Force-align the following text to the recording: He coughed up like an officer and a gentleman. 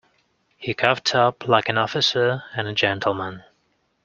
He 0.57 0.73
coughed 0.73 1.13
up 1.13 1.47
like 1.47 1.69
an 1.69 1.77
officer 1.77 2.43
and 2.55 2.67
a 2.67 2.73
gentleman. 2.73 3.43